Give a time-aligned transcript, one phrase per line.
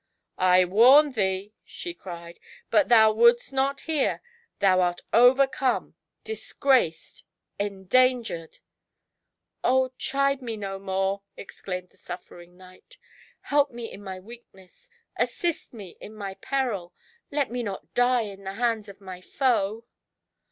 [0.39, 2.39] I warned thee," she cried,
[2.71, 4.23] ''but thou wouldst not hear!
[4.57, 5.93] Thou art overcome—
[6.31, 7.21] disgraced—
[7.69, 8.57] endangered!"
[9.63, 12.97] "Oh, chide me no mare!" exclaimed the suffering knight;'"
[13.53, 16.95] help me in my weakness, assist me in my peril,
[17.29, 19.85] let me not die in the hands of my foe."